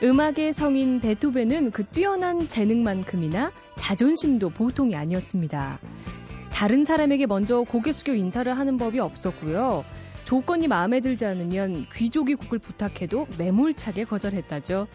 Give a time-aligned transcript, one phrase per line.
[0.00, 5.80] 음악의 성인 베토벤은 그 뛰어난 재능만큼이나 자존심도 보통이 아니었습니다.
[6.52, 9.84] 다른 사람에게 먼저 고개 숙여 인사를 하는 법이 없었고요.
[10.24, 14.86] 조건이 마음에 들지 않으면 귀족이 곡을 부탁해도 매몰차게 거절했다죠.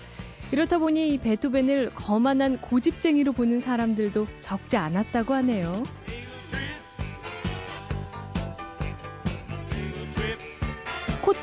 [0.54, 5.84] 이렇다 보니 베토벤을 거만한 고집쟁이로 보는 사람들도 적지 않았다고 하네요.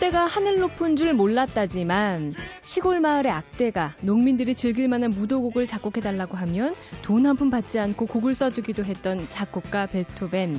[0.01, 2.33] 콧대가 하늘 높은 줄 몰랐다지만
[2.63, 8.35] 시골 마을의 악대가 농민들이 즐길 만한 무도곡을 작곡해달라고 하면 돈 한 푼 받지 않고 곡을
[8.35, 10.59] 써주기도 했던 작곡가 베토벤.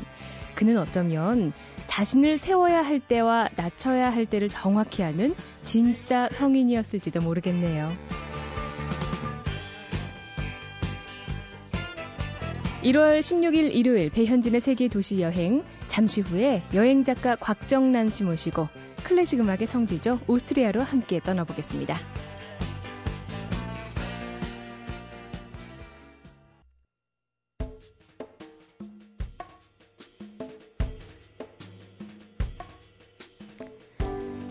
[0.54, 1.54] 그는 어쩌면
[1.88, 5.34] 자신을 세워야 할 때와 낮춰야 할 때를 정확히 아는
[5.64, 7.92] 진짜 성인이었을지도 모르겠네요.
[12.84, 18.68] 1월 16일 일요일 배현진의 세계 도시 여행 잠시 후에 여행 작가 곽정란 씨 모시고
[19.04, 21.98] 클래식 음악의 성지죠 오스트리아로 함께 떠나보겠습니다.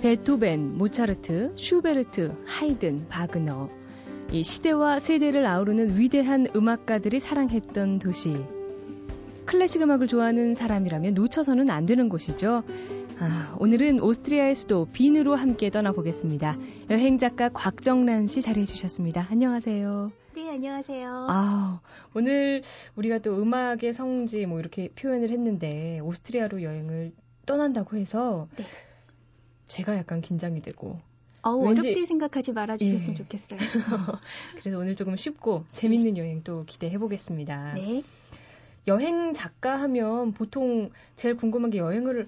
[0.02, 3.68] 베토벤, 모차르트, 슈베르트, 하이든, 바그너.
[4.32, 8.42] 이 시대와 세대를 아우르는 위대한 음악가들이 사랑했던 도시.
[9.44, 12.62] 클래식 음악을 좋아하는 사람이라면 놓쳐서는 안 되는 곳이죠.
[13.22, 16.56] 아, 오늘은 오스트리아의 수도 빈으로 함께 떠나보겠습니다.
[16.88, 19.26] 여행 작가 곽정란 씨 자리해 주셨습니다.
[19.30, 20.10] 안녕하세요.
[20.34, 21.26] 네, 안녕하세요.
[21.28, 21.82] 아,
[22.14, 22.62] 오늘
[22.96, 27.12] 우리가 또 음악의 성지 뭐 이렇게 표현을 했는데 오스트리아로 여행을
[27.44, 28.64] 떠난다고 해서 네.
[29.66, 30.98] 제가 약간 긴장이 되고
[31.42, 31.88] 어우, 왠지...
[31.88, 33.22] 어렵게 생각하지 말아 주셨으면 예.
[33.22, 33.58] 좋겠어요.
[34.60, 36.20] 그래서 오늘 조금 쉽고 재밌는 네.
[36.20, 37.74] 여행 또 기대해 보겠습니다.
[37.74, 38.02] 네.
[38.86, 42.26] 여행 작가 하면 보통 제일 궁금한 게 여행을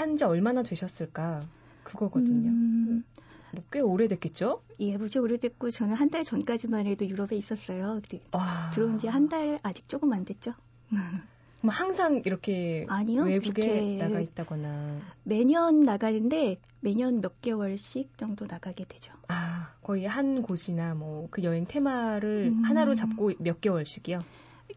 [0.00, 1.40] 한 지 얼마나 되셨을까?
[1.84, 2.48] 그거거든요.
[2.50, 3.04] 음...
[3.72, 4.62] 꽤 오래됐겠죠?
[4.80, 8.00] 예, 무지 오래됐고 저는 한 달 전까지만 해도 유럽에 있었어요.
[8.32, 8.70] 와...
[8.74, 10.52] 들어온 지 한 달 아직 조금 안 됐죠.
[10.90, 19.14] 그럼 항상 이렇게 아니요, 외국에 나가 있다거나 매년 나가는데 매년 몇 개월씩 정도 나가게 되죠.
[19.28, 22.62] 아 거의 한 곳이나 뭐 그 여행 테마를 음.
[22.64, 24.22] 하나로 잡고 몇 개월씩이요?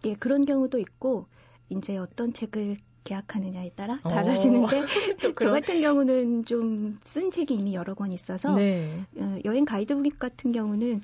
[0.06, 1.28] 예 그런 경우도 있고
[1.70, 4.10] 이제 어떤 책을 계약하느냐에 따라 어.
[4.10, 4.82] 달라지는데
[5.40, 9.06] 저 같은 경우는 좀 쓴 책이 이미 여러 권 있어서 네.
[9.18, 11.02] 어, 여행 가이드북 같은 경우는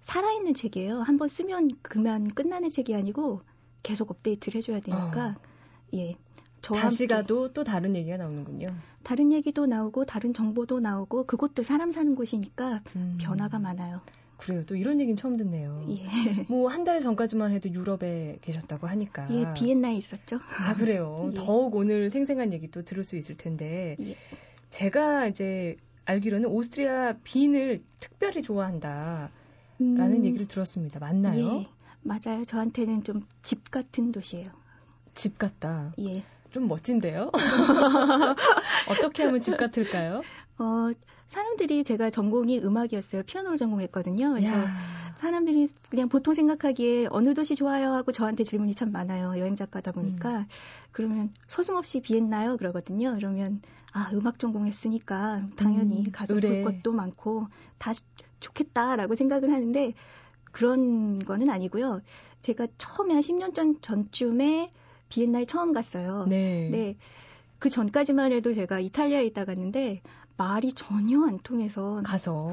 [0.00, 1.00] 살아있는 책이에요.
[1.00, 3.42] 한번 쓰면 그만 끝나는 책이 아니고
[3.82, 5.94] 계속 업데이트를 해줘야 되니까 어.
[5.94, 6.16] 예.
[6.60, 8.74] 다시 가도 또 다른 얘기가 나오는군요.
[9.02, 13.18] 다른 얘기도 나오고 다른 정보도 나오고 그곳도 사람 사는 곳이니까 음.
[13.20, 14.00] 변화가 많아요.
[14.38, 14.64] 그래요.
[14.66, 15.84] 또 이런 얘기는 처음 듣네요.
[15.90, 15.96] 예.
[16.48, 19.26] 뭐 한 달 전까지만 해도 유럽에 계셨다고 하니까.
[19.30, 20.38] 예, 비엔나에 있었죠.
[20.60, 21.30] 아 그래요.
[21.34, 21.34] 예.
[21.36, 24.16] 더욱 오늘 생생한 얘기 또 들을 수 있을 텐데 예.
[24.70, 25.76] 제가 이제
[26.06, 29.28] 알기로는 오스트리아 빈을 특별히 좋아한다라는
[29.80, 30.24] 음.
[30.24, 30.98] 얘기를 들었습니다.
[31.00, 31.60] 맞나요?
[31.60, 31.66] 예.
[32.02, 32.44] 맞아요.
[32.46, 34.50] 저한테는 좀 집 같은 도시예요.
[35.14, 35.92] 집 같다.
[36.00, 36.22] 예.
[36.50, 37.30] 좀 멋진데요?
[38.90, 40.22] 어떻게 하면 집 같을까요?
[40.58, 40.90] 어,
[41.26, 43.22] 사람들이 제가 전공이 음악이었어요.
[43.24, 44.32] 피아노를 전공했거든요.
[44.34, 44.66] 그래서 야.
[45.16, 49.38] 사람들이 그냥 보통 생각하기에 어느 도시 좋아요 하고 저한테 질문이 참 많아요.
[49.38, 50.40] 여행 작가다 보니까.
[50.40, 50.44] 음.
[50.92, 52.56] 그러면 서슴없이 비했나요?
[52.56, 53.14] 그러거든요.
[53.16, 53.60] 그러면
[53.92, 56.62] 아, 음악 전공했으니까 당연히 음, 가서 의뢰.
[56.62, 57.48] 볼 것도 많고
[57.78, 57.92] 다
[58.40, 59.92] 좋겠다라고 생각을 하는데
[60.44, 62.00] 그런 거는 아니고요.
[62.40, 64.70] 제가 처음에 한 10년 전 전쯤에
[65.08, 66.26] 비엔나에 처음 갔어요.
[66.28, 66.68] 네.
[66.70, 66.96] 네.
[67.58, 70.00] 그 전까지만 해도 제가 이탈리아에 있다 갔는데
[70.38, 72.50] 말이 전혀 안 통해서 가서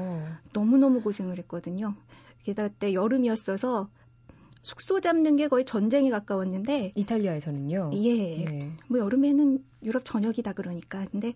[0.52, 1.94] 너무너무 고생을 했거든요.
[2.42, 3.88] 게다가 그때 여름이었어서
[4.62, 7.92] 숙소 잡는 게 거의 전쟁에 가까웠는데 이탈리아에서는요.
[7.94, 8.44] 예.
[8.44, 8.72] 네.
[8.88, 11.06] 뭐 여름에는 유럽 전역이다 그러니까.
[11.12, 11.34] 근데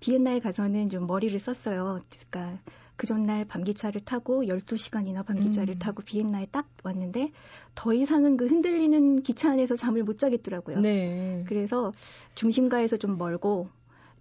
[0.00, 2.00] 비엔나에 가서는 좀 머리를 썼어요.
[2.10, 2.60] 그러니까
[2.96, 5.78] 그 전날 밤기차를 타고 12시간이나 밤기차를 음.
[5.78, 7.30] 타고 비엔나에 딱 왔는데
[7.76, 10.80] 더 이상은 그 흔들리는 기차 안에서 잠을 못 자겠더라고요.
[10.80, 11.44] 네.
[11.46, 11.92] 그래서
[12.34, 13.68] 중심가에서 좀 멀고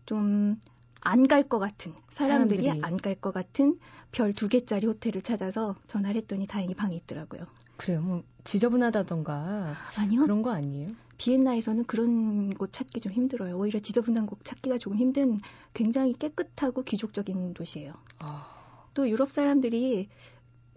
[0.05, 0.59] 좀
[1.05, 2.83] 안 갈 것 같은 사람들이, 사람들이.
[2.83, 3.75] 안 갈 것 같은
[4.11, 7.45] 별 두 개짜리 호텔을 찾아서 전화를 했더니 다행히 방이 있더라고요.
[7.77, 8.01] 그래요.
[8.01, 10.21] 뭐 지저분하다던가 아니요.
[10.23, 10.93] 그런 거 아니에요?
[11.17, 13.57] 비엔나에서는 그런 곳 찾기 좀 힘들어요.
[13.57, 15.39] 오히려 지저분한 곳 찾기가 조금 힘든
[15.73, 17.93] 굉장히 깨끗하고 귀족적인 도시예요.
[18.19, 18.47] 아.
[18.93, 20.09] 또 유럽 사람들이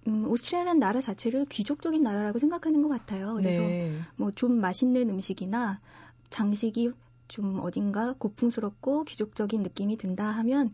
[0.07, 3.35] 음, 오스트리아라는 나라 자체를 귀족적인 나라라고 생각하는 것 같아요.
[3.35, 3.99] 그래서 네.
[4.17, 5.81] 뭐좀 맛있는 음식이나
[6.31, 6.93] 장식이
[7.29, 10.73] 좀 어딘가 고풍스럽고 귀족적인 느낌이 든다 하면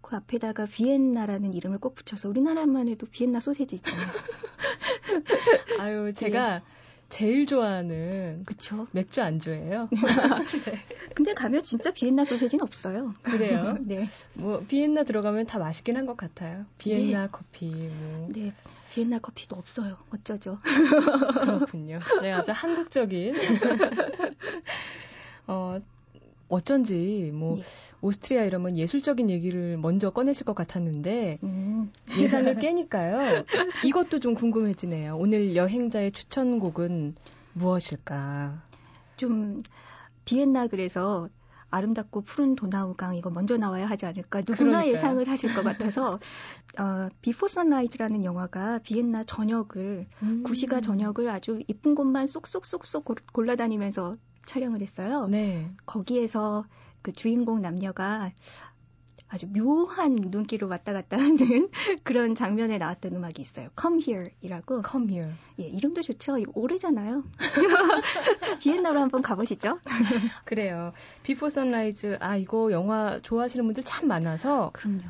[0.00, 4.06] 그 앞에다가 비엔나라는 이름을 꼭 붙여서 우리나라만 해도 비엔나 소세지 있잖아요.
[5.78, 6.64] 아유, 제가 네.
[7.10, 8.86] 제일 좋아하는 그쵸.
[8.92, 9.88] 맥주 안주예요.
[10.64, 10.74] 네.
[11.14, 13.12] 근데 가면 진짜 비엔나 소세지는 없어요.
[13.22, 13.76] 그래요?
[13.82, 14.08] 네.
[14.34, 16.64] 뭐 비엔나 들어가면 다 맛있긴 한 것 같아요.
[16.78, 17.28] 비엔나 네.
[17.30, 18.28] 커피 뭐.
[18.32, 18.54] 네.
[18.92, 19.96] 비엔나 커피도 없어요.
[20.14, 20.58] 어쩌죠?
[20.62, 22.00] 그렇군요.
[22.22, 23.34] 네, 아주 한국적인.
[25.50, 25.80] 어,
[26.48, 27.62] 어쩐지 뭐 예.
[28.00, 31.92] 오스트리아 이러면 예술적인 얘기를 먼저 꺼내실 것 같았는데 음.
[32.18, 33.44] 예상을 깨니까요.
[33.84, 35.16] 이것도 좀 궁금해지네요.
[35.16, 37.14] 오늘 여행자의 추천곡은
[37.54, 38.62] 무엇일까?
[39.16, 39.60] 좀
[40.24, 41.28] 비엔나 그래서
[41.70, 44.92] 아름답고 푸른 도나우강 이거 먼저 나와야 하지 않을까 누구나 그러니까요.
[44.92, 46.18] 예상을 하실 것 같아서
[46.78, 50.42] 어, Before Sunrise라는 영화가 비엔나 전역을 음.
[50.42, 54.16] 구시가 전역을 아주 이쁜 곳만 쏙쏙쏙쏙 골라다니면서
[54.50, 55.28] 촬영을 했어요.
[55.28, 55.70] 네.
[55.86, 56.64] 거기에서
[57.02, 58.32] 그 주인공 남녀가
[59.28, 61.70] 아주 묘한 눈길을 왔다 갔다 하는
[62.02, 63.68] 그런 장면에 나왔던 음악이 있어요.
[63.80, 64.82] Come Here이라고.
[64.90, 65.32] Come Here.
[65.60, 66.36] 예, 이름도 좋죠.
[66.52, 67.22] 오래잖아요.
[68.60, 69.78] 비엔나로 한번 가보시죠.
[70.44, 70.92] 그래요.
[71.22, 72.16] Before Sunrise.
[72.18, 74.70] 아, 이거 영화 좋아하시는 분들 참 많아서.
[74.72, 75.04] 그럼요.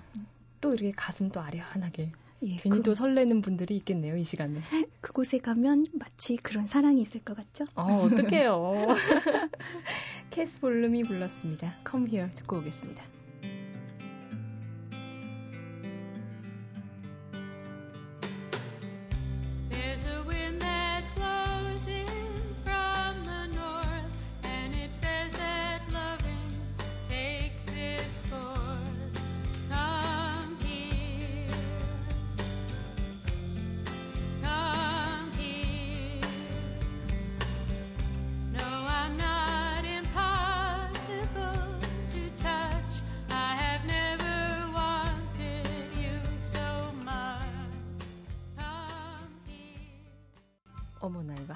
[0.61, 2.13] 또 이렇게 가슴 또 아련하게.
[2.43, 4.61] 예, 괜히 그, 또 설레는 분들이 있겠네요, 이 시간에.
[5.01, 7.67] 그곳에 가면 마치 그런 사랑이 있을 것 같죠?
[7.75, 8.87] 어, 어떡해요.
[10.31, 11.75] 캐스 볼룸이 불렀습니다.
[11.89, 13.20] Come Here 듣고 오겠습니다.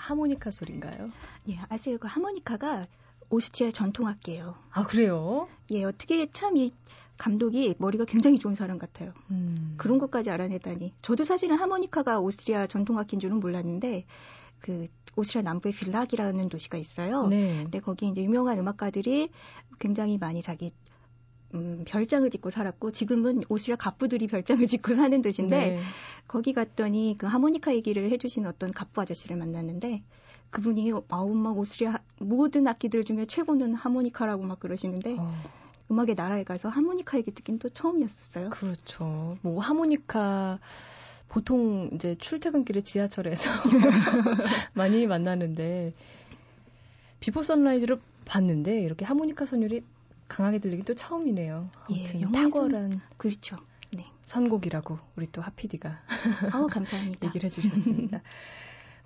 [0.08, 1.10] 하모니카 소리인가요?
[1.48, 1.98] 예, 아세요?
[1.98, 2.86] 그 하모니카가
[3.30, 4.54] 오스트리아 전통악기예요.
[4.70, 5.48] 아 그래요?
[5.70, 6.70] 예, 어떻게 참 이
[7.16, 9.12] 감독이 머리가 굉장히 좋은 사람 같아요.
[9.30, 9.74] 음.
[9.76, 10.92] 그런 것까지 알아내다니.
[11.00, 14.04] 저도 사실은 하모니카가 오스트리아 전통악기인 줄은 몰랐는데
[14.60, 14.86] 그
[15.16, 17.28] 오스트리아 남부의 빌락이라는 도시가 있어요.
[17.28, 17.62] 네.
[17.62, 19.30] 근데 거기 이제 유명한 음악가들이
[19.78, 20.72] 굉장히 많이 자기
[21.54, 25.80] 음, 별장을 짓고 살았고 지금은 오스트리아 갑부들이 별장을 짓고 사는 도시인데 네.
[26.26, 30.02] 거기 갔더니 그 하모니카 얘기를 해주신 어떤 갑부 아저씨를 만났는데
[30.50, 35.34] 그분이 아우 막 오스트리아 모든 악기들 중에 최고는 하모니카라고 막 그러시는데 어.
[35.90, 38.50] 음악의 나라에 가서 하모니카 얘기 듣긴 또 처음이었어요.
[38.50, 39.36] 그렇죠.
[39.42, 40.58] 뭐 하모니카
[41.28, 43.50] 보통 이제 출퇴근길에 지하철에서
[44.72, 45.92] 많이 만나는데
[47.20, 49.82] Before Sunrise를 봤는데 이렇게 하모니카 선율이
[50.28, 51.70] 강하게 들리긴 또 처음이네요.
[51.90, 53.56] 예, 탁월한 그렇죠.
[53.92, 54.06] 네.
[54.22, 56.00] 선곡이라고 우리 또 하피디가
[56.54, 57.26] 어, 감사합니다.
[57.28, 58.22] 얘기를 해주셨습니다.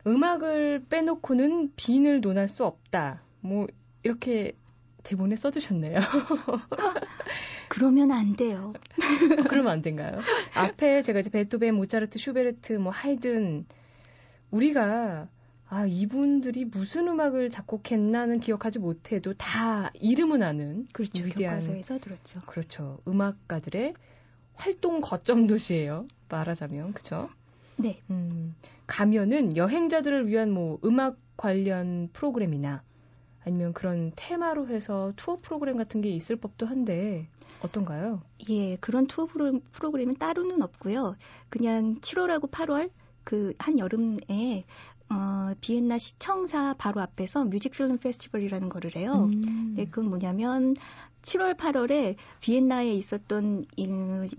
[0.07, 3.23] 음악을 빼놓고는 빈을 논할 수 없다.
[3.41, 3.67] 뭐
[4.03, 4.57] 이렇게
[5.03, 5.99] 대본에 써주셨네요.
[7.69, 8.73] 그러면 안 돼요.
[9.49, 10.21] 그러면 안 된가요?
[10.55, 13.67] 앞에 제가 이제 베토벤, 모차르트, 슈베르트, 뭐 하이든
[14.51, 15.29] 우리가
[15.71, 21.23] 아, 이분들이 무슨 음악을 작곡했나는 기억하지 못해도 다 이름은 아는 그렇죠.
[21.23, 22.41] 위대한 교과서에서 들었죠.
[22.47, 22.99] 그렇죠.
[23.07, 23.95] 음악가들의
[24.55, 26.09] 활동 거점 도시예요.
[26.31, 27.29] 말하자면 그렇죠.
[27.77, 28.01] 네.
[28.11, 28.55] 음,
[28.87, 32.83] 가면은 여행자들을 위한 뭐 음악 관련 프로그램이나
[33.45, 37.29] 아니면 그런 테마로 해서 투어 프로그램 같은 게 있을 법도 한데
[37.61, 38.23] 어떤가요?
[38.49, 41.17] 예, 그런 투어 프로그램은 따로는 없고요.
[41.51, 42.91] 그냥 7월하고 8월
[43.25, 44.65] 그 한 여름에
[45.11, 49.29] 어, 비엔나 시청사 바로 앞에서 뮤직 필름 페스티벌이라는 거를 해요.
[49.33, 49.75] 음.
[49.77, 50.77] 네, 그건 뭐냐면
[51.23, 53.89] 7월, 8월에 비엔나에 있었던 이,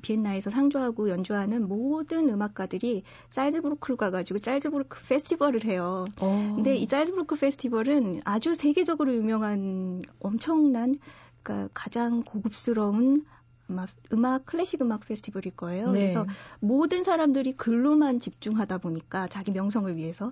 [0.01, 6.05] 비엔나에서 상조하고 연주하는 모든 음악가들이 짤즈부르크로 가가지고 짤즈부르크 페스티벌을 해요.
[6.21, 6.25] 오.
[6.25, 6.53] 어.
[6.55, 10.99] 근데 이 짤즈부르크 페스티벌은 아주 세계적으로 유명한 엄청난
[11.43, 13.25] 그러니까 가장 고급스러운
[13.69, 15.91] 음악, 음악 클래식 음악 페스티벌일 거예요.
[15.91, 15.99] 네.
[15.99, 16.25] 그래서
[16.59, 20.31] 모든 사람들이 글로만 집중하다 보니까 자기 명성을 위해서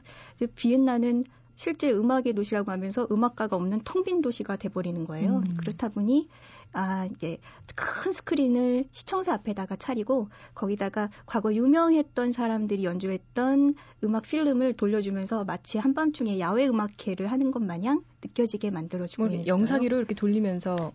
[0.55, 1.23] 비엔나는
[1.55, 5.37] 실제 음악의 도시라고 하면서 음악가가 없는 텅 빈 도시가 돼버리는 거예요.
[5.37, 5.43] 음.
[5.59, 6.29] 그렇다 보니
[6.71, 7.39] 아 이제
[7.75, 16.39] 큰 스크린을 시청사 앞에다가 차리고 거기다가 과거 유명했던 사람들이 연주했던 음악 필름을 돌려주면서 마치 한밤중에
[16.39, 19.47] 야외 음악회를 하는 것 마냥 느껴지게 만들어주고 뭐, 있어요.
[19.47, 20.93] 영상위로 이렇게 돌리면서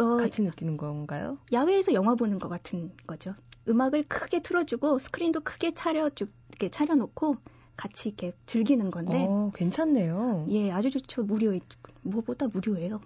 [0.00, 1.38] 어, 같이 느끼는 건가요?
[1.52, 3.34] 야외에서 영화 보는 것 같은 거죠.
[3.68, 7.36] 음악을 크게 틀어주고 스크린도 크게 차려주, 이렇게 차려놓고
[7.76, 9.24] 같이 이렇게 즐기는 건데.
[9.28, 10.46] 어, 괜찮네요.
[10.50, 11.22] 예, 아주 좋죠.
[11.22, 11.58] 무료,
[12.02, 13.00] 무엇보다 무료예요.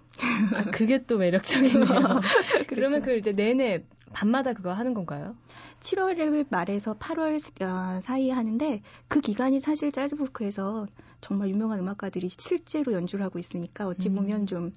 [0.53, 1.85] 아, 그게 또 매력적이네요.
[2.67, 3.01] 그러면 그렇죠.
[3.01, 5.35] 그 이제 내내 밤마다 그거 하는 건가요?
[5.79, 10.87] 7월 말에서 8월 어, 사이에 하는데 그 기간이 사실 짜즈부르크에서
[11.21, 14.15] 정말 유명한 음악가들이 실제로 연주를 하고 있으니까 어찌 음.
[14.15, 14.45] 보면 음.
[14.45, 14.71] 좀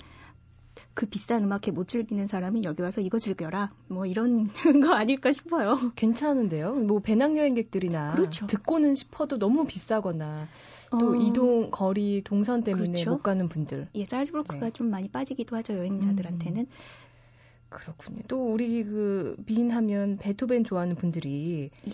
[0.98, 3.70] 그 비싼 음악회 못 즐기는 사람이 여기 와서 이거 즐겨라.
[3.86, 4.48] 뭐 이런
[4.82, 5.78] 거 아닐까 싶어요.
[5.94, 6.74] 괜찮은데요?
[6.74, 8.48] 뭐 배낭여행객들이나 그렇죠.
[8.48, 10.48] 듣고는 싶어도 너무 비싸거나
[10.98, 11.14] 또 어...
[11.14, 13.12] 이동 거리 동선 때문에 그렇죠.
[13.12, 13.86] 못 가는 분들.
[13.94, 14.70] 예, 짤즈브로크가 네.
[14.72, 16.62] 좀 많이 빠지기도 하죠 여행자들한테는.
[16.62, 16.66] 음.
[17.68, 18.22] 그렇군요.
[18.26, 21.92] 또 우리 그 비인하면 베토벤 좋아하는 분들이 예.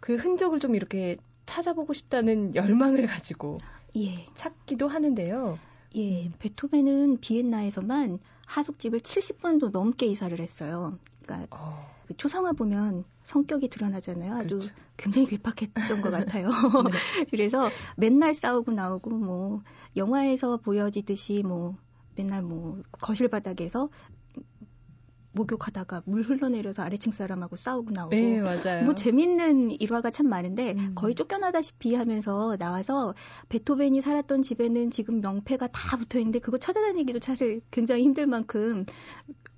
[0.00, 3.56] 그 흔적을 좀 이렇게 찾아보고 싶다는 열망을 가지고
[3.96, 4.26] 예.
[4.34, 5.58] 찾기도 하는데요.
[5.96, 10.98] 예, 베토벤은 비엔나에서만 하숙집을 70번도 넘게 이사를 했어요.
[11.22, 11.90] 그러니까 어.
[12.06, 14.34] 그 초상화 보면 성격이 드러나잖아요.
[14.34, 14.74] 아주 그렇죠.
[14.96, 16.50] 굉장히 괴팍했던 것 같아요.
[16.90, 17.24] 네.
[17.30, 19.62] 그래서 맨날 싸우고 나오고 뭐
[19.96, 21.76] 영화에서 보여지듯이 뭐
[22.16, 23.88] 맨날 뭐 거실 바닥에서
[25.32, 28.84] 목욕하다가 물 흘러내려서 아래층 사람하고 싸우고 나오고 네, 맞아요.
[28.84, 30.92] 뭐 재밌는 일화가 참 많은데 음.
[30.94, 33.14] 거의 쫓겨나다시피 하면서 나와서
[33.48, 38.84] 베토벤이 살았던 집에는 지금 명패가 다 붙어 있는데 그거 찾아다니기도 사실 굉장히 힘들 만큼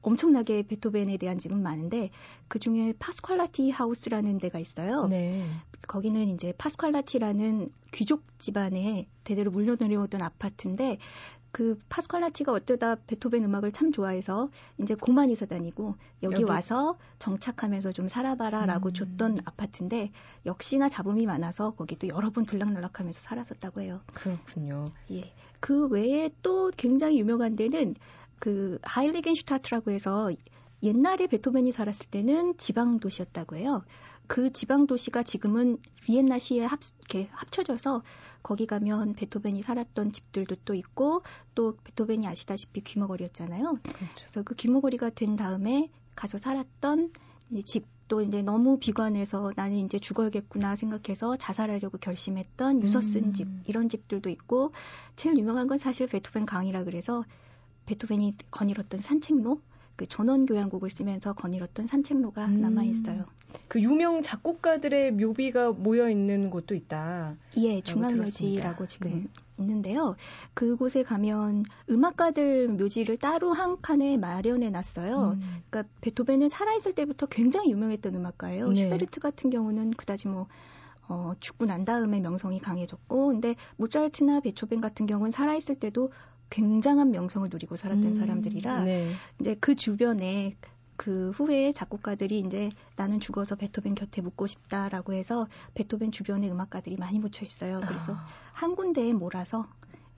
[0.02, 2.10] 엄청나게 베토벤에 대한 집은 많은데
[2.48, 5.06] 그 중에 파스퀄라티 하우스라는 데가 있어요.
[5.06, 5.46] 네.
[5.88, 10.98] 거기는 이제 파스퀄라티라는 귀족 집안에 대대로 물려내려오던 아파트인데
[11.52, 17.92] 그 파스칼라티가 어쩌다 베토벤 음악을 참 좋아해서 이제 고만 이사 다니고 여기, 여기, 와서 정착하면서
[17.92, 18.94] 좀 살아봐라라고 음.
[18.94, 20.10] 줬던 아파트인데
[20.46, 24.00] 역시나 잡음이 많아서 거기도 여러 번 들락날락하면서 살았었다고 해요.
[24.14, 24.92] 그렇군요.
[25.10, 25.32] 예.
[25.60, 27.94] 그 외에 또 굉장히 유명한 데는
[28.38, 30.32] 그 하일리겐슈타트라고 해서
[30.82, 33.84] 옛날에 베토벤이 살았을 때는 지방 도시였다고 해요.
[34.32, 38.02] 그 지방 도시가 지금은 비엔나 시에 합, 이렇게 합쳐져서
[38.42, 41.22] 거기 가면 베토벤이 살았던 집들도 또 있고
[41.54, 43.78] 또 베토벤이 아시다시피 귀머거리였잖아요.
[43.92, 44.14] 그렇죠.
[44.16, 47.12] 그래서 그 귀머거리가 된 다음에 가서 살았던
[47.50, 53.32] 이제 집도 이제 너무 비관해서 나는 이제 죽어야겠구나 생각해서 자살하려고 결심했던 유서 쓴 음.
[53.34, 54.72] 집 이런 집들도 있고
[55.14, 57.22] 제일 유명한 건 사실 베토벤 강이라 그래서
[57.84, 59.60] 베토벤이 거닐었던 산책로
[59.96, 62.60] 그 전원 교향곡을 쓰면서 거닐었던 산책로가 음.
[62.60, 63.24] 남아 있어요.
[63.68, 67.36] 그 유명 작곡가들의 묘비가 모여 있는 곳도 있다.
[67.58, 69.26] 예, 중앙묘지라고 지금 네.
[69.60, 70.16] 있는데요.
[70.54, 75.36] 그곳에 가면 음악가들 묘지를 따로 한 칸에 마련해 놨어요.
[75.36, 75.62] 음.
[75.68, 78.70] 그러니까 베토벤은 살아있을 때부터 굉장히 유명했던 음악가예요.
[78.70, 78.74] 네.
[78.74, 80.46] 슈베르트 같은 경우는 그다지 뭐
[81.08, 86.10] 어, 죽고 난 다음에 명성이 강해졌고, 근데 모차르트나 베토벤 같은 경우는 살아있을 때도
[86.52, 89.10] 굉장한 명성을 누리고 살았던 음, 사람들이라 네.
[89.40, 90.54] 이제 그 주변에
[90.96, 97.18] 그 후에 작곡가들이 이제 나는 죽어서 베토벤 곁에 묻고 싶다라고 해서 베토벤 주변에 음악가들이 많이
[97.18, 97.80] 묻혀 있어요.
[97.80, 98.26] 그래서 아.
[98.52, 99.66] 한 군데에 몰아서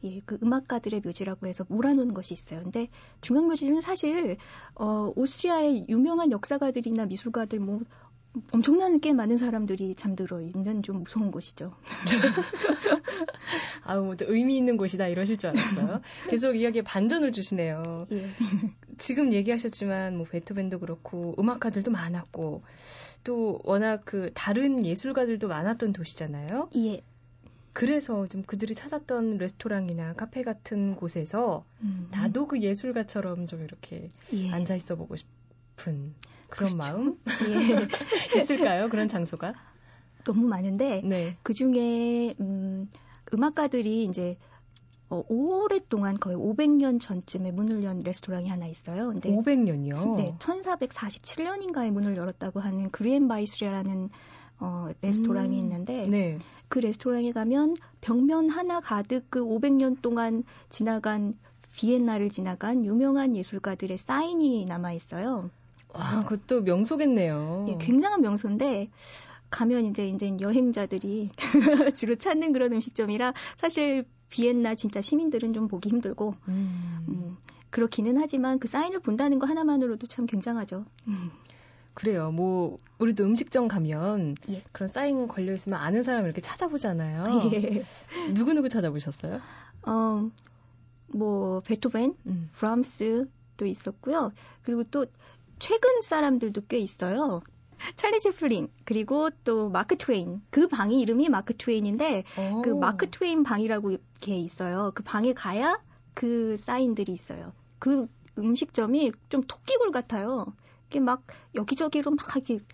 [0.03, 2.63] 예, 그 음악가들의 묘지라고 해서 몰아놓은 것이 있어요.
[2.63, 2.89] 근데
[3.23, 4.37] 중앙묘지는 사실
[4.75, 7.81] 어 오스트리아의 유명한 역사가들이나 미술가들 뭐
[8.53, 11.73] 엄청난 게 많은 사람들이 잠들어 있는 좀 무서운 곳이죠.
[13.85, 16.01] 아, 뭐 의미 있는 곳이다 이러실 줄 알았어요.
[16.29, 18.07] 계속 이야기에 반전을 주시네요.
[18.13, 18.27] 예.
[18.99, 22.63] 지금 얘기하셨지만 뭐 베토벤도 그렇고 음악가들도 많았고
[23.23, 26.71] 또 워낙 그 다른 예술가들도 많았던 도시잖아요.
[26.77, 27.03] 예.
[27.73, 32.09] 그래서 좀 그들이 찾았던 레스토랑이나 카페 같은 곳에서 음.
[32.13, 34.51] 나도 그 예술가처럼 좀 이렇게 예.
[34.51, 35.27] 앉아 있어 보고 싶
[35.87, 36.15] 은
[36.49, 36.77] 그런 그렇죠.
[36.77, 37.59] 마음 예.
[38.41, 38.89] 있을까요?
[38.89, 39.55] 그런 장소가?
[40.25, 41.37] 너무 많은데 네.
[41.43, 42.89] 그 중에 음,
[43.33, 44.39] 음악가들이 이제
[45.11, 49.09] 어, 오랫동안 거의 500년 전쯤에 문을 연 레스토랑이 하나 있어요.
[49.09, 50.17] 근데 500년이요?
[50.17, 54.09] 네, 1447년인가에 문을 열었다고 하는 그리엔 바이스라는
[54.61, 56.39] 어, 레스토랑이 음, 있는데 네.
[56.69, 61.37] 그 레스토랑에 가면 벽면 하나 가득 그 500년 동안 지나간
[61.77, 65.51] 비엔나를 지나간 유명한 예술가들의 사인이 남아 있어요.
[65.95, 67.67] 와, 그것도 명소겠네요.
[67.69, 68.91] 예, 굉장한 명소인데
[69.51, 71.31] 가면 이제 이제 여행자들이
[71.95, 77.05] 주로 찾는 그런 음식점이라 사실 비엔나 진짜 시민들은 좀 보기 힘들고 음.
[77.09, 77.37] 음,
[77.71, 80.85] 그렇기는 하지만 그 사인을 본다는 거 하나만으로도 참 굉장하죠.
[81.07, 81.31] 음.
[81.95, 82.33] 그래요.
[82.33, 84.65] 뭐 우리도 음식점 가면 예.
[84.73, 87.51] 그런 사인 걸려 있으면 아는 사람 이렇게 찾아보잖아요.
[87.55, 87.85] 예.
[88.35, 89.41] 누구 누구 찾아보셨어요?
[89.87, 90.31] 어,
[91.07, 92.51] 뭐 베토벤, 음.
[92.53, 94.33] 브람스 도 있었고요.
[94.63, 95.07] 그리고 또
[95.59, 97.43] 최근 사람들도 꽤 있어요.
[97.97, 102.63] 찰리 제플린 그리고 또 마크 트웨인 그 방이 이름이 마크 트웨인인데 오.
[102.63, 104.93] 그 마크 트웨인 방이라고 이렇게 있어요.
[104.95, 105.81] 그 방에 가야
[106.15, 107.53] 그 사인들이 있어요.
[107.79, 108.07] 그
[108.39, 110.47] 음식점이 좀 토끼굴 같아요.
[110.89, 112.65] 이게 막 여기저기로 막 이렇게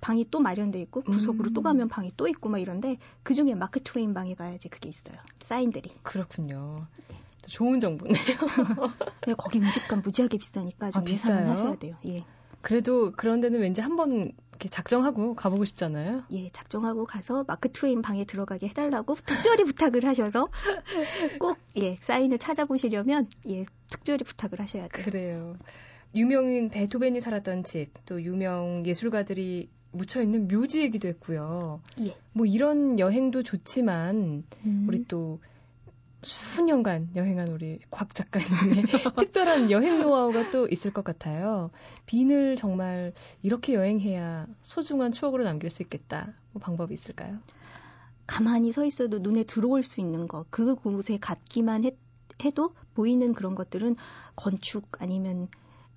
[0.00, 1.54] 방이 또 마련돼 있고 구석으로 음.
[1.54, 5.16] 또 가면 방이 또 있고 막 이런데 그 중에 마크 트웨인 방에 가야지 그게 있어요.
[5.40, 5.90] 사인들이.
[6.02, 6.86] 그렇군요.
[7.48, 8.14] 좋은 정보네요.
[9.26, 11.96] 네, 거기 음식값 무지하게 비싸니까 좀 아, 예상을 하셔야 돼요.
[12.06, 12.24] 예.
[12.60, 16.24] 그래도 그런 데는 왠지 한번 이렇게 작정하고 가보고 싶잖아요.
[16.32, 20.48] 예, 작정하고 가서 마크 트웨인 방에 들어가게 해달라고 특별히 부탁을 하셔서
[21.40, 25.04] 꼭 예, 사인을 찾아보시려면 예, 특별히 부탁을 하셔야 돼요.
[25.04, 25.56] 그래요.
[26.14, 31.80] 유명인 베토벤이 살았던 집, 또 유명 예술가들이 묻혀 있는 묘지 얘기도 했고요.
[32.00, 32.16] 예.
[32.32, 34.84] 뭐 이런 여행도 좋지만 음.
[34.88, 35.40] 우리 또
[36.26, 38.84] 수년간 여행한 우리 곽 작가님의
[39.16, 41.70] 특별한 여행 노하우가 또 있을 것 같아요.
[42.06, 46.32] 빈을 정말 이렇게 여행해야 소중한 추억으로 남길 수 있겠다.
[46.52, 47.38] 뭐 방법이 있을까요?
[48.26, 51.92] 가만히 서 있어도 눈에 들어올 수 있는 것, 그 곳에 갔기만 해,
[52.44, 53.96] 해도 보이는 그런 것들은
[54.34, 55.48] 건축 아니면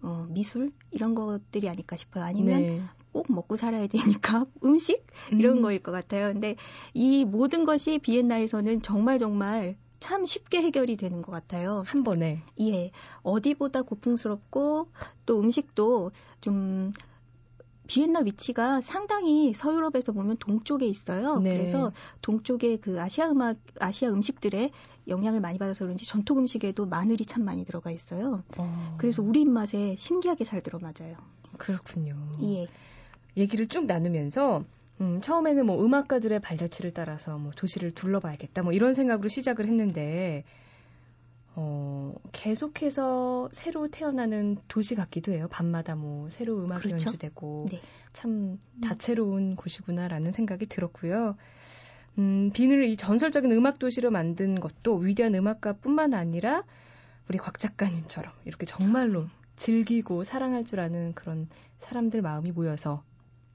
[0.02, 2.24] 어, 미술 이런 것들이 아닐까 싶어요.
[2.24, 2.82] 아니면 네.
[3.12, 5.62] 꼭 먹고 살아야 되니까 음식 이런 음.
[5.64, 6.32] 거일 것 같아요.
[6.32, 6.56] 근데
[6.94, 11.84] 이 모든 것이 비엔나에서는 정말 정말 참 쉽게 해결이 되는 것 같아요.
[11.86, 12.42] 한 번에.
[12.62, 12.92] 예,
[13.22, 14.88] 어디보다 고풍스럽고
[15.26, 16.92] 또 음식도 좀
[17.88, 21.40] 비엔나 위치가 상당히 서유럽에서 보면 동쪽에 있어요.
[21.40, 21.56] 네.
[21.56, 21.92] 그래서
[22.22, 24.72] 동쪽에 그 아시아 음악, 아시아 음식들의
[25.08, 28.44] 영향을 많이 받아서 그런지 전통 음식에도 마늘이 참 많이 들어가 있어요.
[28.58, 31.18] 어, 그래서 우리 입맛에 신기하게 잘 들어맞아요.
[31.58, 32.16] 그렇군요.
[32.44, 32.68] 예.
[33.36, 34.64] 얘기를 쭉 나누면서
[35.02, 40.44] 음, 처음에는 뭐 음악가들의 발자취를 따라서 뭐 도시를 둘러봐야겠다 뭐 이런 생각으로 시작을 했는데
[41.56, 45.48] 어, 계속해서 새로 태어나는 도시 같기도 해요.
[45.50, 47.08] 밤마다 뭐 새로 음악이 그렇죠.
[47.08, 47.82] 연주되고 네.
[48.14, 51.36] 참 다채로운 곳이구나라는 생각이 들었고요.
[52.18, 56.64] 음, 빈을 이 전설적인 음악 도시로 만든 것도 위대한 음악가뿐만 아니라
[57.28, 63.04] 우리 곽 작가님처럼 이렇게 정말로 즐기고 사랑할 줄 아는 그런 사람들 마음이 모여서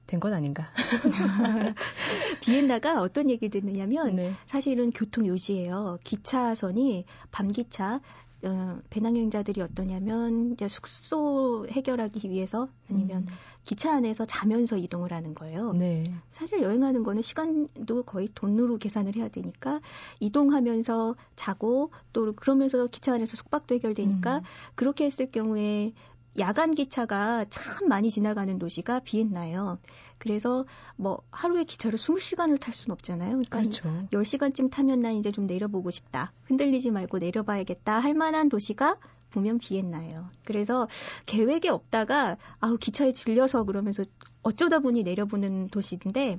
[0.07, 0.69] 된 건 아닌가.
[2.41, 4.33] 비엔나가 어떤 얘기 듣느냐면 네.
[4.47, 5.99] 사실은 교통 요지예요.
[6.05, 8.01] 기차선이 밤기차
[8.45, 13.27] 어, 배낭여행자들이 어떠냐면 이제 숙소 해결하기 위해서 아니면
[13.65, 15.71] 기차 안에서 자면서 이동을 하는 거예요.
[15.71, 16.13] 음, 네.
[16.29, 19.81] 사실 여행하는 거는 시간도 거의 돈으로 계산을 해야 되니까
[20.21, 24.43] 이동하면서 자고 또 그러면서 기차 안에서 숙박도 해결되니까 음.
[24.75, 25.95] 그렇게 했을 경우에
[26.39, 29.79] 야간 기차가 참 많이 지나가는 도시가 비엔나예요.
[30.19, 30.65] 그래서
[30.97, 33.31] 뭐 하루에 기차를 20시간을 탈 수는 없잖아요.
[33.31, 33.89] 그러니까 그렇죠.
[34.13, 36.33] 10시간쯤 타면 난 이제 좀 내려보고 싶다.
[36.45, 38.99] 흔들리지 말고 내려봐야겠다 할 만한 도시가
[39.31, 40.31] 보면 비엔나예요.
[40.45, 40.89] 그래서
[41.27, 44.05] 계획에 없다가 아우 기차에 질려서 그러면서
[44.43, 46.39] 어쩌다 보니 내려보는 도시인데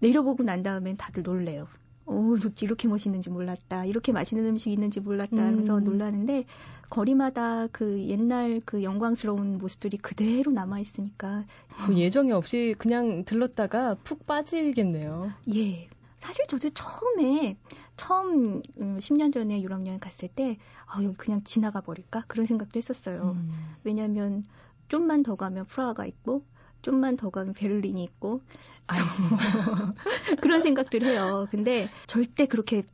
[0.00, 1.66] 내려보고 난 다음엔 다들 놀래요.
[2.08, 3.84] 오, 너 이렇게 멋있는지 몰랐다.
[3.84, 5.36] 이렇게 맛있는 음식이 있는지 몰랐다.
[5.36, 5.84] 하면서 음.
[5.84, 6.46] 놀라는데
[6.90, 11.44] 거리마다 그 옛날 그 영광스러운 모습들이 그대로 남아 있으니까
[11.84, 15.32] 그 예정이 없이 그냥 들렀다가 푹 빠지겠네요.
[15.54, 15.88] 예.
[16.16, 17.56] 사실 저도 처음에
[17.96, 22.78] 처음 음, 10년 전에 유럽 여행 갔을 때 아, 여기 그냥 지나가 버릴까 그런 생각도
[22.78, 23.36] 했었어요.
[23.36, 23.52] 음.
[23.84, 24.44] 왜냐하면
[24.88, 26.42] 좀만 더 가면 프라하가 있고
[26.82, 28.40] 좀만 더 가면 베를린이 있고
[30.40, 31.46] 그런 생각들 해요.
[31.50, 32.84] 근데 절대 그렇게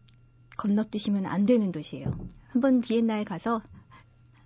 [0.57, 2.17] 건너뛰시면 안 되는 도시예요.
[2.49, 3.63] 한번 비엔나에 가서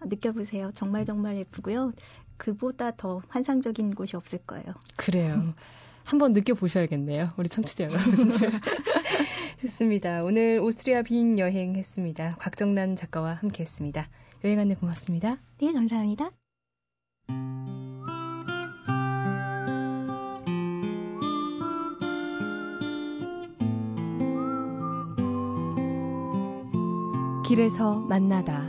[0.03, 0.71] 느껴보세요.
[0.75, 1.93] 정말 정말 예쁘고요.
[2.37, 4.75] 그보다 더 환상적인 곳이 없을 거예요.
[4.97, 5.55] 그래요.
[6.07, 7.33] 한번 느껴보셔야겠네요.
[7.37, 8.51] 우리 청취자 여러분들.
[9.61, 10.23] 좋습니다.
[10.25, 12.37] 오늘 오스트리아 빈 여행 했습니다.
[12.39, 14.09] 곽정란 작가와 함께 했습니다.
[14.45, 15.39] 여행 안내 고맙습니다.
[15.61, 16.31] 네, 감사합니다.
[27.59, 28.63] 길에서 만나다.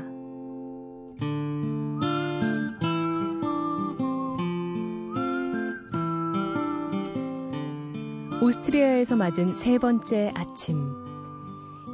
[8.42, 10.92] 오스트리아에서 맞은 세 번째 아침.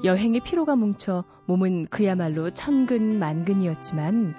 [0.06, 4.34] 여행의 피로가 뭉쳐 몸은 그야말로 천근 만근이었지만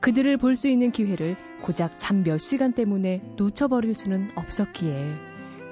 [0.00, 5.14] 그들을 볼 수 있는 기회를 고작 잠 몇 시간 때문에 놓쳐버릴 수는 없었기에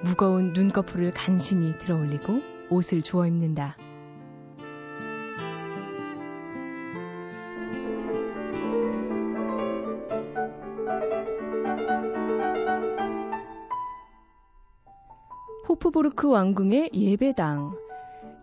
[0.05, 3.77] 무거운 눈꺼풀을 간신히 들어올리고 옷을 주워 입는다.
[15.73, 17.79] 호프부르크 왕궁의 예배당.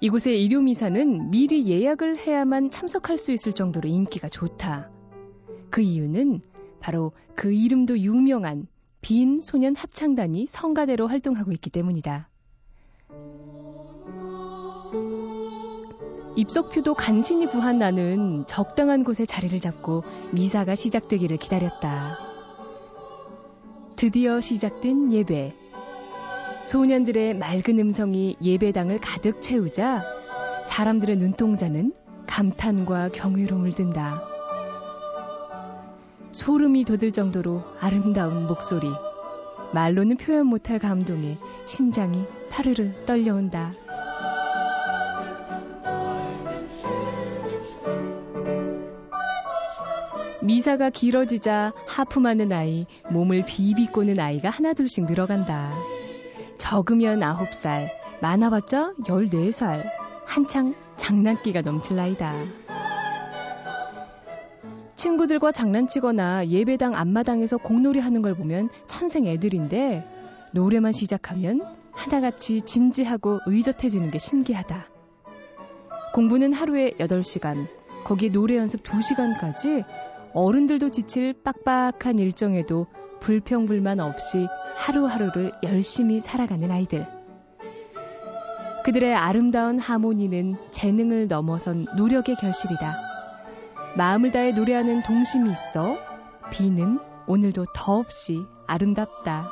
[0.02, 4.90] 이곳의 일요 미사는 미리 예약을 해야만 참석할 수 있을 정도로 인기가 좋다.
[5.70, 6.42] 그 이유는
[6.80, 8.66] 바로 그 이름도 유명한
[9.02, 12.30] 빈 소년 합창단이 성가대로 활동하고 있기 때문이다.
[16.36, 22.18] 입석표도 간신히 구한 나는 적당한 곳에 자리를 잡고 미사가 시작되기를 기다렸다.
[23.98, 25.59] 드디어 시작된 예배.
[26.66, 30.04] 소년들의 맑은 음성이 예배당을 가득 채우자
[30.66, 31.94] 사람들의 눈동자는
[32.28, 34.22] 감탄과 경외로 물든다.
[36.32, 38.88] 소름이 돋을 정도로 아름다운 목소리.
[39.74, 43.72] 말로는 표현 못할 감동에 심장이 파르르 떨려온다.
[50.42, 55.74] 미사가 길어지자 하품하는 아이, 몸을 비비꼬는 아이가 하나둘씩 늘어간다.
[56.70, 57.90] 적으면 9살,
[58.22, 59.86] 많아봤자 14살.
[60.24, 62.46] 한창 장난기가 넘칠 나이다.
[64.94, 70.06] 친구들과 장난치거나 예배당 앞마당에서 공놀이 하는 걸 보면 천생 애들인데
[70.54, 74.86] 노래만 시작하면 하나같이 진지하고 의젓해지는 게 신기하다.
[76.14, 77.66] 공부는 하루에 8시간,
[78.04, 79.86] 거기에 노래 연습 2시간까지
[80.36, 82.86] 어른들도 지칠 빡빡한 일정에도
[83.20, 87.08] 불평불만 없이 하루하루를 열심히 살아가는 아이들.
[88.84, 92.96] 그들의 아름다운 하모니는 재능을 넘어선 노력의 결실이다.
[93.98, 95.98] 마음을 다해 노래하는 동심이 있어
[96.52, 99.52] 비는 오늘도 더없이 아름답다.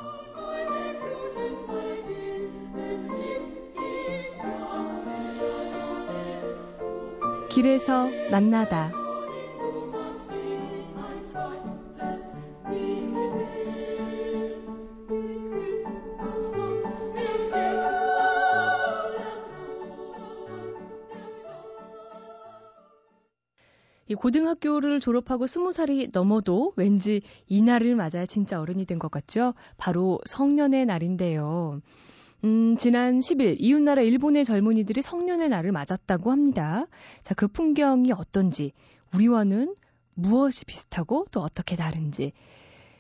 [7.49, 9.06] 길에서 만나다.
[24.17, 29.53] 고등학교를 졸업하고 스무 살이 넘어도 왠지 이 날을 맞아야 진짜 어른이 된 것 같죠?
[29.77, 31.81] 바로 성년의 날인데요.
[32.43, 36.85] 음, 지난 10일 이웃나라 일본의 젊은이들이 성년의 날을 맞았다고 합니다.
[37.21, 38.73] 자, 그 풍경이 어떤지,
[39.13, 39.75] 우리와는
[40.15, 42.33] 무엇이 비슷하고 또 어떻게 다른지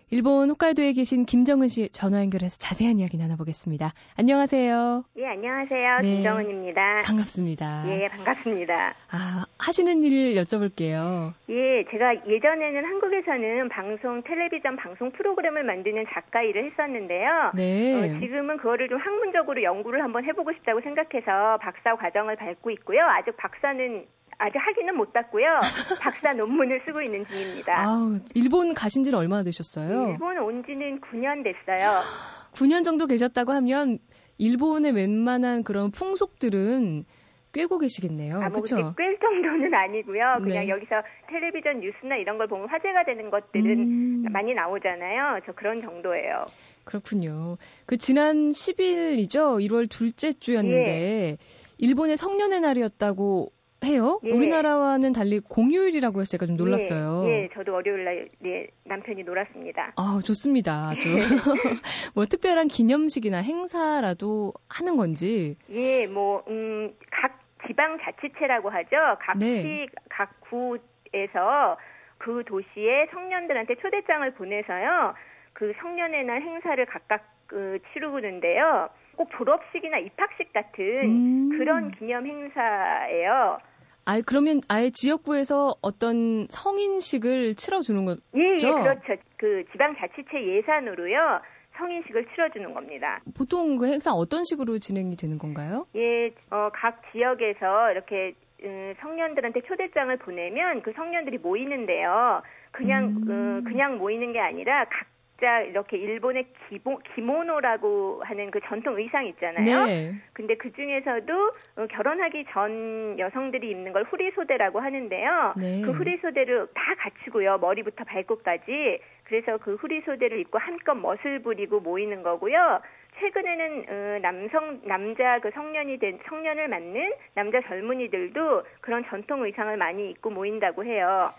[0.09, 3.91] 일본 홋카이도에 계신 김정은 씨 전화 연결해서 자세한 이야기 나눠보겠습니다.
[4.17, 5.03] 안녕하세요.
[5.17, 5.99] 예, 안녕하세요.
[6.01, 7.01] 네, 김정은입니다.
[7.03, 7.83] 반갑습니다.
[7.89, 8.93] 예, 반갑습니다.
[9.11, 11.33] 아, 하시는 일 여쭤볼게요.
[11.49, 17.51] 예, 제가 예전에는 한국에서는 방송, 텔레비전 방송 프로그램을 만드는 작가 일을 했었는데요.
[17.55, 18.15] 네.
[18.15, 23.01] 어, 지금은 그거를 좀 학문적으로 연구를 한번 해보고 싶다고 생각해서 박사 과정을 밟고 있고요.
[23.01, 24.05] 아직 박사는
[24.37, 25.45] 아직 학위는 못 땄고요.
[26.01, 27.79] 박사 논문을 쓰고 있는 중입니다.
[27.79, 30.11] 아우, 일본 가신 지는 얼마나 되셨어요?
[30.11, 32.01] 일본 온 지는 9년 됐어요.
[32.53, 33.99] 9년 정도 계셨다고 하면
[34.37, 37.05] 일본의 웬만한 그런 풍속들은
[37.53, 38.39] 꿰고 계시겠네요.
[38.39, 38.93] 아, 그렇죠?
[38.95, 40.39] 꿰 정도는 아니고요.
[40.43, 40.69] 그냥 네.
[40.69, 45.39] 여기서 텔레비전 뉴스나 이런 걸 보면 화제가 되는 것들은 음, 많이 나오잖아요.
[45.45, 46.45] 저 그런 정도예요.
[46.83, 47.57] 그렇군요.
[47.87, 49.65] 그 지난 10일이죠.
[49.65, 51.37] 1월 둘째 주였는데
[51.79, 53.51] 일본의 성년의 날이었다고
[53.85, 54.19] 해요.
[54.23, 54.31] 예.
[54.31, 57.23] 우리나라와는 달리 공휴일이라고 해서 제가 좀 놀랐어요.
[57.27, 59.93] 예, 예, 저도 월요일 날 예, 남편이 놀았습니다.
[59.95, 60.89] 아, 좋습니다.
[60.89, 61.07] 아주.
[62.15, 65.57] 뭐 특별한 기념식이나 행사라도 하는 건지.
[65.69, 68.97] 예, 뭐, 음, 각 지방 자치체라고 하죠.
[69.19, 69.61] 각 네.
[69.61, 71.77] 시, 각 구에서
[72.17, 75.13] 그 도시의 청년들한테 초대장을 보내서요.
[75.53, 78.89] 그 성년의 날 행사를 각각 그, 치르는데요.
[79.17, 81.49] 꼭 졸업식이나 입학식 같은 음.
[81.57, 83.59] 그런 기념 행사예요.
[84.05, 88.15] 아, 그러면 아예 지역구에서 어떤 성인식을 치러주는 거.
[88.37, 89.21] 예, 예, 그렇죠?
[89.35, 91.41] 그 지방자치체 예산으로요.
[91.77, 93.19] 성인식을 치러주는 겁니다.
[93.37, 95.85] 보통 그 행사 어떤 식으로 진행이 되는 건가요?
[95.95, 102.41] 예, 어, 각 지역에서 이렇게 음, 청년들한테 초대장을 보내면 그 성년들이 모이는데요.
[102.71, 103.61] 그냥 음.
[103.63, 105.05] 어, 그냥 모이는 게 아니라 각
[105.39, 109.85] 자 이렇게 일본의 기모, 기모노라고 하는 그 전통 의상 있잖아요.
[109.85, 110.15] 네.
[110.33, 115.53] 근데 그 중에서도 어, 결혼하기 전 여성들이 입는 걸 후리소대라고 하는데요.
[115.57, 115.81] 네.
[115.85, 117.59] 그 후리소대를 다 갖추고요.
[117.59, 118.99] 머리부터 발끝까지.
[119.25, 122.81] 그래서 그 후리소대를 입고 한껏 멋을 부리고 모이는 거고요.
[123.19, 130.11] 최근에는 어, 남성 남자 그 성년이 된 성년을 맞는 남자 젊은이들도 그런 전통 의상을 많이
[130.11, 131.31] 입고 모인다고 해요.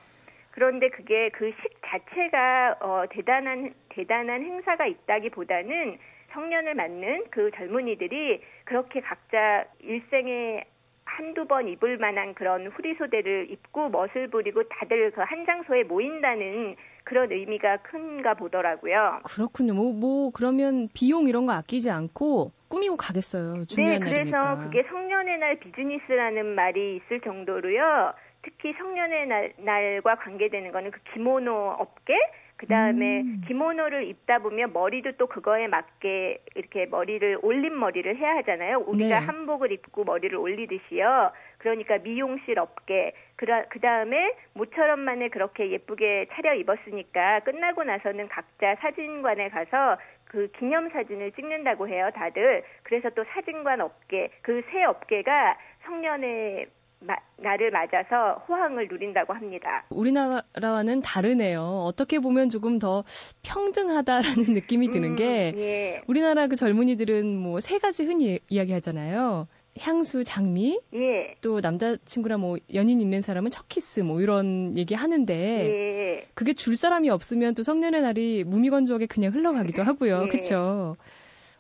[0.58, 5.98] 그런데 그게 그 식 자체가 어, 대단한 대단한 행사가 있다기보다는
[6.32, 10.64] 성년을 맞는 그 젊은이들이 그렇게 각자 일생에
[11.04, 17.30] 한두 번 입을 만한 그런 후리소대를 입고 멋을 부리고 다들 그 한 장소에 모인다는 그런
[17.32, 19.20] 의미가 큰가 보더라고요.
[19.24, 19.72] 그렇군요.
[19.74, 23.54] 뭐, 뭐, 그러면 비용 이런 거 아끼지 않고 꾸미고 가겠어요.
[23.58, 24.64] 네, 중요한 그래서 날이니까.
[24.64, 28.12] 그게 성년의 날 비즈니스라는 말이 있을 정도로요.
[28.48, 32.14] 특히 성년의 날, 날과 관계되는 거는 그 기모노 업계,
[32.56, 33.42] 그 다음에 음.
[33.46, 38.78] 기모노를 입다 보면 머리도 또 그거에 맞게 이렇게 머리를 올린 머리를 해야 하잖아요.
[38.86, 39.26] 우리가 네.
[39.26, 41.30] 한복을 입고 머리를 올리듯이요.
[41.58, 43.46] 그러니까 미용실 업계, 그
[43.80, 51.88] 다음에 모처럼만에 그렇게 예쁘게 차려 입었으니까 끝나고 나서는 각자 사진관에 가서 그 기념 사진을 찍는다고
[51.88, 52.64] 해요, 다들.
[52.82, 56.66] 그래서 또 사진관 업계, 그 세 업계가 성년의
[57.00, 59.84] 마, 날을 맞아서 호황을 누린다고 합니다.
[59.90, 61.62] 우리나라와는 다르네요.
[61.86, 63.04] 어떻게 보면 조금 더
[63.44, 64.22] 평등하다라는
[64.54, 66.02] 느낌이 드는 게 음, 예.
[66.06, 69.46] 우리나라 그 젊은이들은 뭐 세 가지 흔히 이야기하잖아요.
[69.80, 71.36] 향수, 장미, 예.
[71.40, 76.26] 또 남자친구랑 뭐 연인 있는 사람은 첫 키스 뭐 이런 얘기 하는데 예.
[76.34, 80.22] 그게 줄 사람이 없으면 또 성년의 날이 무미건조하게 그냥 흘러가기도 하고요.
[80.24, 80.26] 예.
[80.28, 80.96] 그렇죠.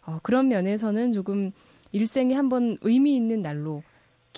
[0.04, 1.52] 어, 그런 면에서는 조금
[1.92, 3.82] 일생에 한 번 의미 있는 날로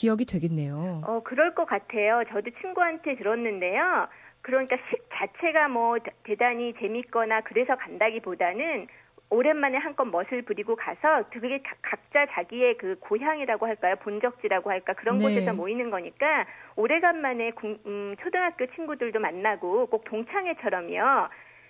[0.01, 1.03] 기억이 되겠네요.
[1.07, 2.23] 어, 그럴 것 같아요.
[2.31, 4.09] 저도 친구한테 들었는데요.
[4.41, 8.87] 그러니까 식 자체가 뭐 대단히 재밌거나 그래서 간다기보다는
[9.29, 13.97] 오랜만에 한껏 멋을 부리고 가서 그게 각자 자기의 그 고향이라고 할까요?
[13.97, 14.95] 본적지라고 할까?
[14.95, 15.25] 그런 네.
[15.25, 17.53] 곳에서 모이는 거니까 오래간만에
[17.87, 21.29] 음, 초등학교 친구들도 만나고 꼭 동창회처럼요.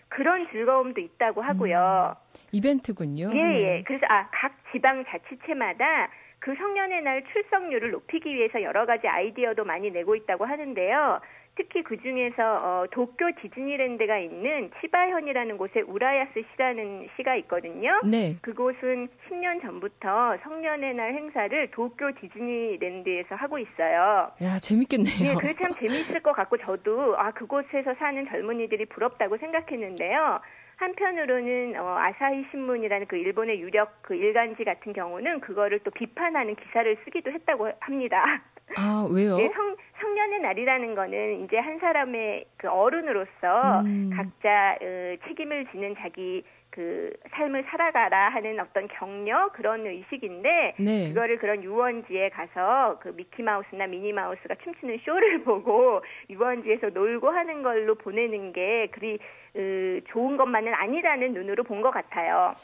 [0.09, 2.15] 그런 즐거움도 있다고 하고요.
[2.17, 3.31] 음, 이벤트군요.
[3.33, 3.63] 예, 네.
[3.63, 3.83] 예.
[3.85, 6.09] 그래서 아, 각 지방 자치체마다
[6.41, 11.21] 그 성년의 날 출석률을 높이기 위해서 여러 가지 아이디어도 많이 내고 있다고 하는데요.
[11.57, 18.01] 특히 그 중에서 어, 도쿄 디즈니랜드가 있는 치바현이라는 곳에 우라야스 시라는 시가 있거든요.
[18.05, 18.37] 네.
[18.41, 24.33] 그곳은 10년 전부터 성년의 날 행사를 도쿄 디즈니랜드에서 하고 있어요.
[24.43, 25.19] 야 재밌겠네요.
[25.21, 30.41] 네, 그게 참 재밌을 것 같고 저도 아 그곳에서 사는 젊은이들이 부럽다고 생각했는데요.
[30.81, 36.97] 한편으로는 어, 아사히 신문이라는 그 일본의 유력 그 일간지 같은 경우는 그거를 또 비판하는 기사를
[37.05, 38.25] 쓰기도 했다고 합니다.
[38.77, 39.37] 아 왜요?
[39.37, 44.11] 네, 성 성년의 날이라는 거는 이제 한 사람의 그 어른으로서 음.
[44.15, 51.09] 각자 어, 책임을 지는 자기 그 삶을 살아가라 하는 어떤 격려 그런 의식인데 네.
[51.09, 57.63] 그거를 그런 유원지에 가서 그 미키 마우스나 미니 마우스가 춤추는 쇼를 보고 유원지에서 놀고 하는
[57.65, 59.19] 걸로 보내는 게 그리
[59.57, 62.55] 으, 좋은 것만은 아니라는 눈으로 본 것 같아요.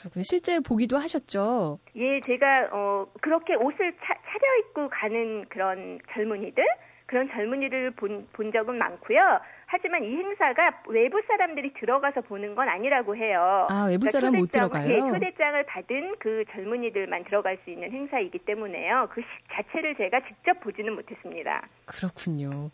[0.00, 0.22] 그렇군요.
[0.22, 1.78] 실제 보기도 하셨죠?
[1.96, 6.64] 예, 제가 어 그렇게 옷을 차, 차려입고 가는 그런 젊은이들
[7.08, 9.18] 그런 젊은이들을 본, 본 적은 많고요.
[9.66, 13.66] 하지만 이 행사가 외부 사람들이 들어가서 보는 건 아니라고 해요.
[13.70, 14.88] 아, 외부 그러니까 사람 못 들어가요?
[14.88, 19.08] 네, 초대장을 받은 그 젊은이들만 들어갈 수 있는 행사이기 때문에요.
[19.10, 21.66] 그 자체를 제가 직접 보지는 못했습니다.
[21.86, 22.70] 그렇군요.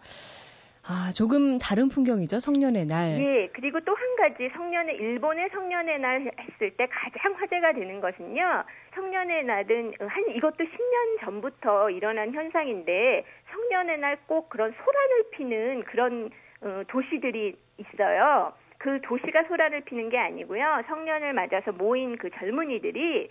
[0.87, 3.19] 아, 조금 다른 풍경이죠, 성년의 날.
[3.19, 8.65] 예, 그리고 또 한 가지 성년의, 일본의 성년의 날 했을 때 가장 화제가 되는 것은요,
[8.95, 16.31] 성년의 날은 한, 이것도 10년 전부터 일어난 현상인데, 성년의 날 꼭 그런 소란을 피는 그런
[16.63, 18.53] 어, 도시들이 있어요.
[18.79, 20.83] 그 도시가 소란을 피는 게 아니고요.
[20.89, 23.29] 성년을 맞아서 모인 그 젊은이들이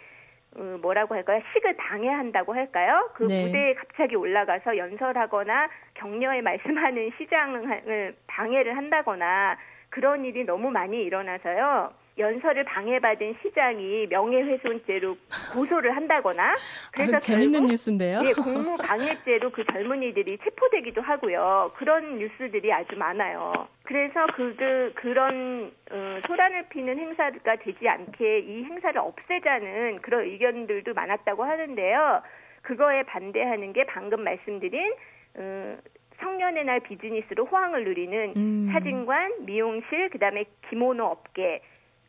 [0.56, 1.42] 어, 뭐라고 할까요?
[1.54, 3.10] 식을 방해한다고 할까요?
[3.16, 3.44] 그 네.
[3.44, 9.58] 무대에 갑자기 올라가서 연설하거나 격려의 말씀하는 시장을 방해를 한다거나
[9.90, 11.92] 그런 일이 너무 많이 일어나서요.
[12.18, 15.18] 연설을 방해받은 시장이 명예훼손죄로
[15.54, 16.56] 고소를 한다거나
[16.92, 18.22] 그래서 아, 재밌는 뉴스인데요.
[18.24, 21.72] 예, 공무 방해죄로 그 젊은이들이 체포되기도 하고요.
[21.76, 23.68] 그런 뉴스들이 아주 많아요.
[23.84, 30.94] 그래서 그, 그 그런 어, 소란을 피는 행사가 되지 않게 이 행사를 없애자는 그런 의견들도
[30.94, 32.22] 많았다고 하는데요.
[32.62, 34.94] 그거에 반대하는 게 방금 말씀드린
[35.36, 35.78] 어,
[36.20, 38.70] 성년의 날 비즈니스로 호황을 누리는 음.
[38.72, 41.62] 사진관, 미용실, 그다음에 기모노 업계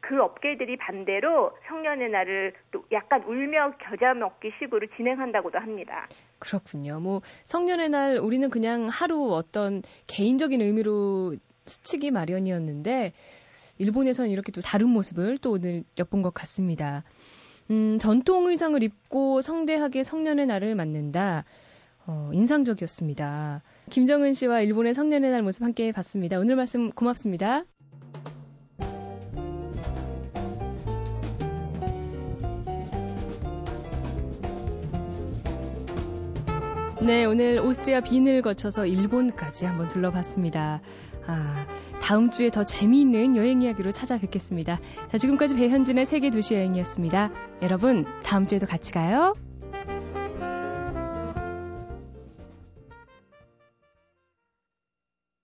[0.08, 6.06] 그 업계들이 반대로 성년의 날을 또 약간 울며 겨자 먹기 식으로 진행한다고도 합니다.
[6.38, 7.00] 그렇군요.
[7.00, 13.12] 뭐 성년의 날 우리는 그냥 하루 어떤 개인적인 의미로 스치기 마련이었는데
[13.78, 17.02] 일본에서는 이렇게 또 다른 모습을 또 오늘 엿본 것 같습니다.
[17.70, 21.44] 음, 전통 의상을 입고 성대하게 성년의 날을 맞는다.
[22.06, 23.62] 어, 인상적이었습니다.
[23.88, 26.38] 김정은 씨와 일본의 성년의 날 모습 함께 봤습니다.
[26.38, 27.64] 오늘 말씀 고맙습니다.
[37.04, 40.80] 네, 오늘 오스트리아 빈을 거쳐서 일본까지 한번 둘러봤습니다.
[41.26, 41.66] 아,
[42.00, 44.80] 다음 주에 더 재미있는 여행 이야기로 찾아뵙겠습니다.
[45.08, 47.30] 자, 지금까지 배현진의 세계 도시 여행이었습니다.
[47.60, 49.34] 여러분, 다음 주에도 같이 가요.